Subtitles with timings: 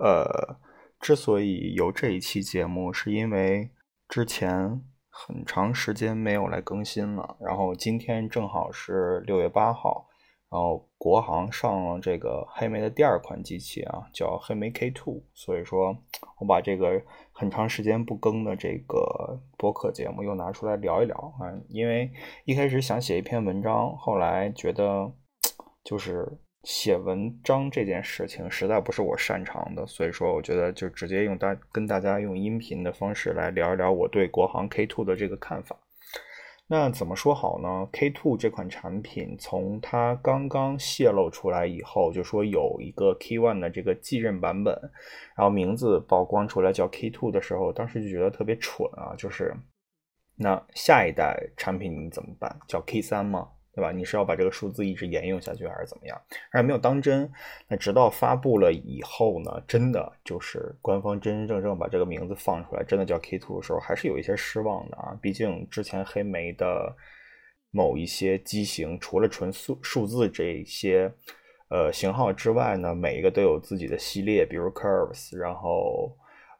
[0.00, 0.56] 呃，
[0.98, 3.70] 之所以有这一期节目，是因为
[4.08, 10.08] 之前很长时间没有来更新了，然后今天正好是六月八号，
[10.50, 15.94] 然后国行上了这个黑莓的第二款机器啊，叫黑莓 K2，所以说
[16.38, 22.10] 我把这个很长时间不更的这个播客节目又拿出来聊一聊啊，因为
[22.46, 25.12] 一开始想写一篇文章，后来觉得
[25.84, 26.38] 就是。
[26.64, 35.76] 写文章这件事情实在不是我擅长的，所以说我觉得就直接用大跟大家用音频的方式来聊一聊我对国行 K2 的这个看法。
[36.72, 44.72] 那怎么说好呢？K2 这款产品从它刚刚泄露出来以后，就说有一个 K1 的这个继任版本，
[45.34, 49.52] 然后名字曝光出来叫 K2 的时候，当时就觉得特别蠢啊，就是
[50.36, 52.56] 那下一代产品你怎么办？
[52.68, 53.48] 叫 K3 吗？
[53.72, 53.92] 对吧？
[53.92, 56.20] 你是要把这个数字一直沿用下去，还是怎么样？
[56.50, 57.30] 而没有当真。
[57.68, 65.16] 那直到发布了以后呢，真的就是官方真真正正把这个名字放出来，真的叫 K2 的时候，还是有一些失望的啊。
[65.22, 66.94] 毕竟之前黑莓的
[67.70, 71.12] 某一些机型，除了纯数数字这些
[71.68, 76.16] 呃型号之外呢，每一个都有自己的系列，比如 Curves，然后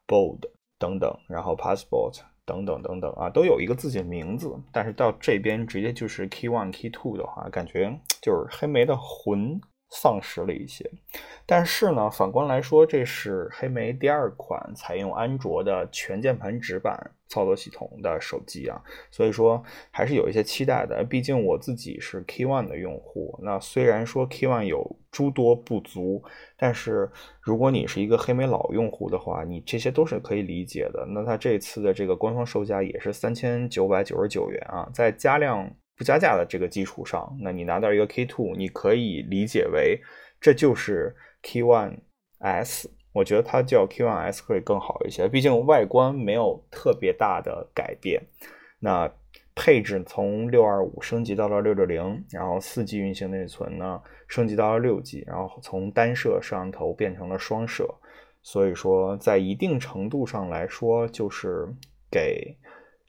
[0.07, 0.43] Bold
[0.79, 2.21] 等等，然后 Passport。
[2.51, 9.61] 等等等等啊，都有一个自己的名字，但是到这边直接就是 Key One、Key Two 的话，感觉就是黑莓的魂。
[9.91, 10.89] 丧失了一些，
[11.45, 16.97] 但是呢，反观来说，这是黑莓第二款采用安卓的全键盘直板
[17.29, 19.61] 操作系统的手机啊，所以说
[19.91, 21.03] 还是有一些期待的。
[21.03, 26.23] 毕竟我自己是 K One 的用户，那虽然说 K One 有诸多不足，
[26.57, 27.11] 但是
[27.41, 31.05] 如果你是一个黑莓老用户的话，你这些都是可以理解的。
[31.09, 35.69] 那它这次的这个官方售价也是三千九百九十九元啊，在加量。
[36.01, 40.01] 不加价的这个基础上，那你拿到一个 K Two，你可以理解为
[40.41, 41.99] 这就是 K One
[42.39, 42.91] S。
[43.13, 48.19] 我觉得它叫 K One S 会更好一些，毕竟外观没有特别大的改变。
[48.79, 49.13] 那
[49.55, 57.87] 配置从六二五升级到了六六零，然后四 G 运行内存呢升级到了六 G，然后从单摄摄像头变成了双摄，
[58.41, 61.69] 所以说在一定程度上来说，就是
[62.11, 62.57] 给。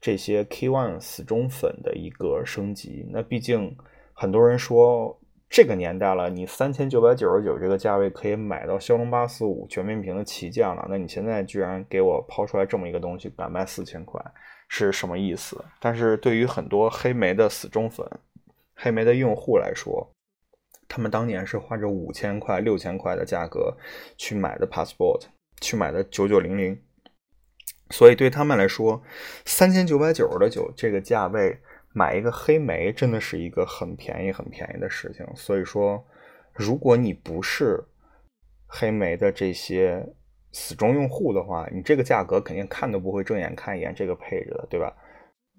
[0.02, 3.78] 这些 K One 死忠粉的一个升级，那毕竟
[4.14, 5.16] 很多人说
[5.48, 14.20] 这个年代了，你三千九百九十九这个价位可以买到骁龙八四五全面屏的旗舰了，那你现在居然给我抛出来这么一个东西，敢卖四千块，
[14.68, 15.64] 是什么意思？
[15.80, 18.04] 但是对于很多黑莓的死忠粉、
[18.74, 20.12] 黑莓的用户来说，
[20.88, 23.78] 他们当年是花着五千块、六千块的价格
[24.18, 25.26] 去买的 Passport，
[25.60, 26.82] 去买的九九零零。
[27.90, 29.02] 所以对他们来说，
[29.46, 31.60] 三千九百九十的酒这个价位
[31.94, 35.26] 买一个黑莓真的是一个很便宜、很便宜的事情。
[35.36, 36.02] 所以说，
[36.54, 37.84] 如果你不是
[38.66, 40.06] 黑莓的这些
[40.54, 44.96] 死忠用户的话，你这个价格肯定看都不会正眼看一眼这个配置的，对吧？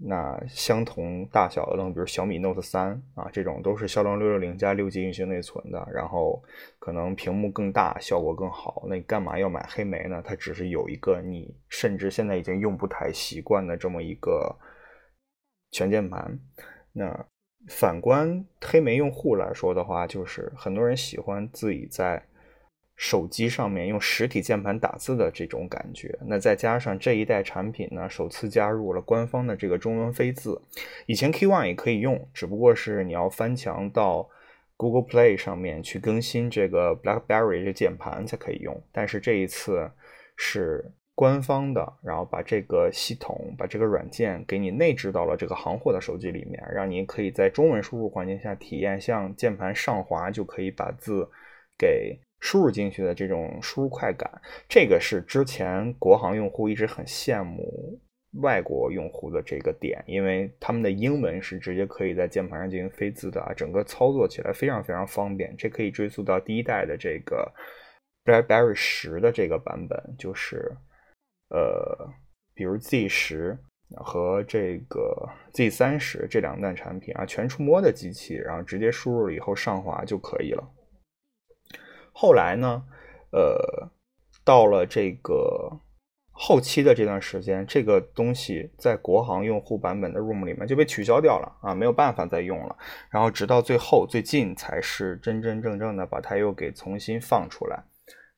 [0.05, 6.43] 那相同大小的，比如小米 Note 三啊，这种都是骁龙六六零加六 G 运行内存的，然后
[6.79, 8.85] 可能屏幕更大，效果更好。
[8.89, 10.23] 那你干嘛要买黑莓呢？
[10.25, 14.57] 它只是有一个你甚至现在已经用不太习惯的这么一个
[15.71, 16.39] 全键盘。
[16.93, 17.27] 那
[17.69, 22.23] 反观黑莓用户来说的话，就是很多人喜欢自己在。
[23.03, 30.63] 手机上面用实体键盘打字的这种感觉，那再加上这一代产品呢，首次加入了官方的这个中文飞字。
[31.07, 34.31] 以前 K One 也可以用，只不过是你要翻墙到
[34.77, 38.81] Google Play 上面去更新这个 BlackBerry 这键盘才可以用。
[38.93, 39.91] 但是这一次
[40.37, 51.29] 是官方的，然后把这个系统、把这个软件给你内置到了这个行货的手机里面，让你可以在中文输入环境下体验像键盘上滑就可以把字
[51.77, 52.17] 给。
[52.43, 54.29] 输入进去的这种输入快感，
[54.69, 57.99] 这个是之前国行用户一直很羡慕
[58.43, 65.55] 外国用户的这个点，因为他们的英文是直接可以在键盘上进行飞字的啊，整个操作起来非常非常方便。
[65.57, 67.49] 这可以追溯到第一代的这个
[68.25, 70.75] BlackBerry 十的这个版本，就是
[71.51, 72.11] 呃，
[72.55, 73.57] 比如 Z 十
[73.99, 80.69] 和这个 Z 三十这两代产品啊，全触摸的机器，然后直接输入了以后上滑就可以了。
[82.13, 82.85] 后来呢，
[83.33, 83.91] 呃，
[84.45, 85.81] 到了这个
[86.31, 92.77] 后期的这段时间，这个东西在国行用户版本的 ROM 里面就被取消掉了啊，没有办法再用了。
[93.11, 97.83] 然后直到最后最近才是真真正正的把它又给重新放出来。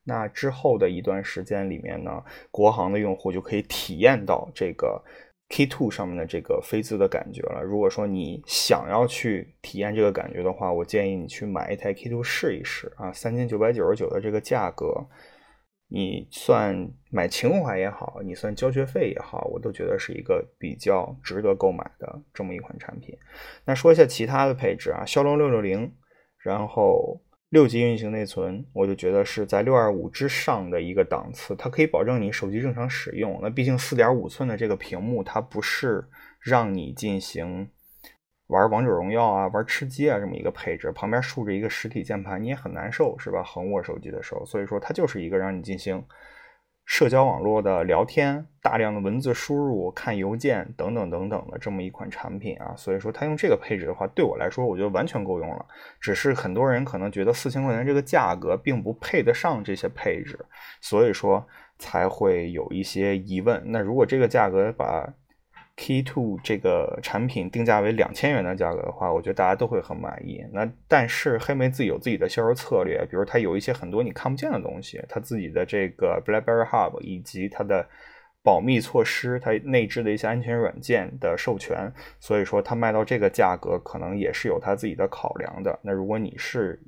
[0.03, 5.03] 那之后的一段时间里面呢，国行的用户就可以体验到这个。
[5.49, 7.61] K Two 上面的这个飞字的感觉了。
[7.61, 13.13] 如果说你想要去体验这个感觉的话，我建议你去买一台 K Two 试一试啊。
[13.13, 15.07] 三千九百九十九的这个价格，
[15.87, 23.15] 你算买情怀也好，你算交学费也好，我都觉得是一个比较值得购买的这么一款产品。
[23.65, 25.93] 那说一下其他的配置啊，骁龙六六零，
[26.39, 33.39] 然后六 G 运行内存，我就觉得是在六二五之上的一个档次，它可以保证你手机正常使用。
[33.41, 36.05] 那毕竟四点五寸的这个屏幕，它不是
[36.39, 37.69] 让你进行。
[38.47, 43.43] 玩王者荣耀啊，玩吃鸡啊，这么一个配置，旁边竖着一个实体键盘，你也很难受，是吧？
[43.43, 46.03] 横握手机的时候，所以说它就是一个让你进行
[46.85, 52.73] 社交网络的聊天、大量的文字输入、看邮件等等等等的这么一款产品啊。
[52.77, 55.65] 所以说它用这个配置的话，对我来说，我觉得完全够用了。
[55.99, 60.37] 只是很多人可能觉得四千块钱这个价格并不配得上这些配置，
[60.79, 61.45] 所以说
[61.79, 63.61] 才会有一些疑问。
[63.65, 65.11] 那如果这个价格把
[65.77, 70.41] Key Two 这个产品定价为两千元的价格的话，我觉得大家都会很满意。
[70.53, 77.85] 那但是黑莓自己有自己的销售策略，比如它有一些很多你看不见的东西，它自己的这个 BlackBerry Hub 以及它的
[78.41, 85.77] 保密措施，它内置的一些安全软件的授权，所以说它卖到这个价格可能也是有它自己的考量的。
[85.81, 86.81] 那如果你是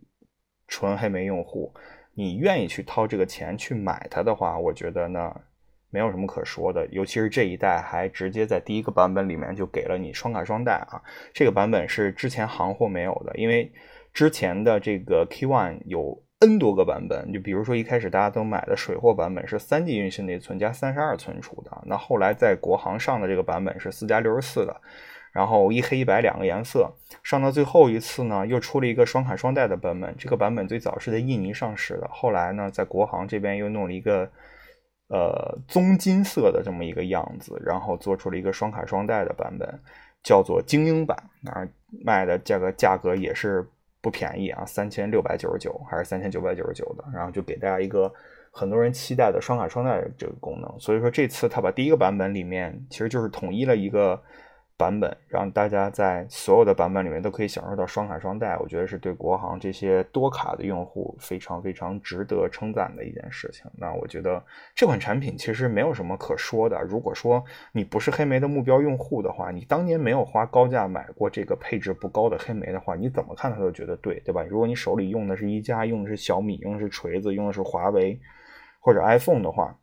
[0.69, 1.73] 纯黑莓用户，
[2.13, 5.41] 你愿意去掏这个钱去买它的话，我觉得呢。
[5.89, 11.01] 没有什么可说的，尤其是这一代还直接在第一个版本里面就给了你双卡双待啊！
[11.33, 13.71] 这个版本是之前行货没有的，因为
[14.13, 24.81] 之前的这个 K One 有 N 多个版本，就比如说一开始大家都买的水货版本是三 G 运行内存加三十二存储的，那后来在国行上的这个版本是四加六十四的，
[25.31, 26.93] 然后一黑一白两个颜色，
[27.23, 34.29] 上到最后一次呢又出了一个双卡双待的版本，这个版本最早是在印尼上市的，后来呢在国行这边又弄了一个。
[35.09, 39.67] 呃，棕金色的这么一个样子，然后做出了一个双卡双待的版本，
[40.23, 41.67] 叫做精英版，啊，
[42.03, 43.65] 卖的价格价格也是
[44.01, 48.13] 不便宜啊，三千六百九十九还是三千九百九十九的，然后就给大家一个
[48.51, 54.21] 很多人期待的双卡双待这个功能，所以说这次他把第一个版本里面其实就是统一了一个。
[54.77, 63.65] 版本让大家在所有的版本里面都可以享受到双卡双待，我觉得是对国行这些多卡的用户非常非常值得称赞的一件事情。
[63.75, 64.41] 那我觉得
[64.75, 66.79] 这款产品其实没有什么可说的。
[66.83, 74.43] 如果说你不是黑莓的目标用户的话，你当年没有花高价买过这个配置不高的黑莓的话，你怎么看它都觉得对，对吧？
[74.43, 78.19] 如果你手里用的是一加，用的是小米，用的是锤子，用的是华为
[78.79, 79.75] 或者 iPhone 的话。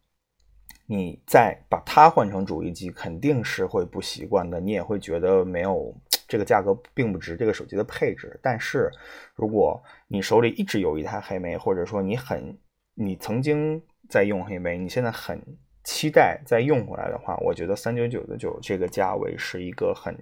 [0.86, 4.60] 你再把它换成主力机，肯定是会不习惯的。
[4.60, 5.94] 你也会觉得没有
[6.28, 8.38] 这个价格并不值这个手机的配置。
[8.42, 8.90] 但是，
[9.34, 12.58] 如果你手里一直有一台黑莓，或者说你很
[12.92, 15.40] 你曾经在用黑莓，你现在很
[15.84, 20.14] 期待再用回来的话，我觉得三九九的九这个价位是一个很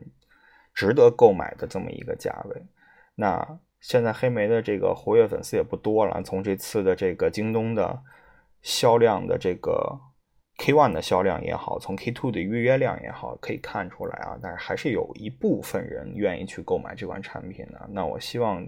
[0.73, 2.62] 值得购买的这么一个价位。
[3.17, 8.00] 那现在黑莓的这个活跃粉丝也不多了，从这次的这个京东的
[8.62, 9.99] 销量的这个。
[10.58, 17.88] K One 的销量也好，从 K Two 的预约量也好，可以看出来啊，但是还是有一部分人愿意去购买这款产品的。
[17.90, 18.64] 那我希望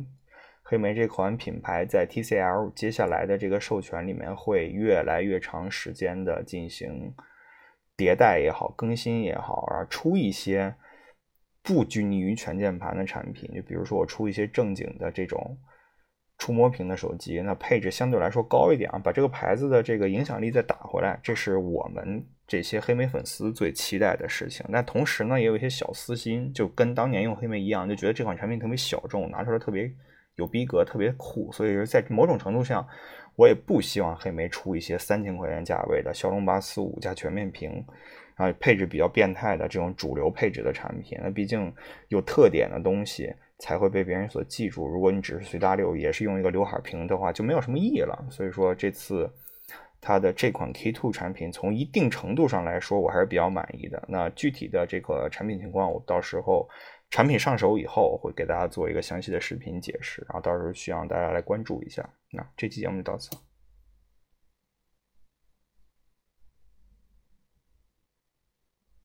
[0.62, 7.14] 黑莓这款品牌在 TCL 接下来的这个授权里面会越来越长时间的进行
[7.96, 10.74] 迭代也好，更新也好，啊，出一些
[11.62, 15.56] 不拘泥于全键盘的产品，就比如说我出一些正经的这种。
[16.36, 24.66] 触摸屏的手机，那配置相对来说高一点啊，把这个牌子的这个影响力再打回来，这是我们这些黑莓粉丝最期待的事情。
[24.72, 29.90] 但同时呢，也有一些小私心，就跟当年用黑莓一样，就觉得这款产品特别小众，拿出来特别
[30.34, 31.50] 有逼格，特别酷。
[31.52, 32.86] 所以说，在某种程度上，
[33.36, 37.82] 我也不希望黑莓出一些三千块钱价位的骁龙八四五加全面屏，
[38.34, 41.16] 啊，配置比较变态的这种主流配置的产品。
[41.22, 41.72] 那毕竟
[42.08, 43.32] 有特点的东西。
[43.58, 44.86] 才会被别人所记住。
[44.86, 48.26] 如果你只是随大流，也是用一个刘海屏的话，就没有什么意义了。
[48.30, 49.30] 所以说，这次
[50.00, 54.02] 它的这款 K2 产品，从一定程度上来说，我还是比较满意的。
[54.08, 56.68] 那具体的这个产品情况，我到时候
[57.10, 60.22] 产品上手以后，会给大家做一个详细的视频解释。
[60.28, 62.08] 然后到时候希望大家来关注一下。
[62.30, 63.30] 那这期节目就到此。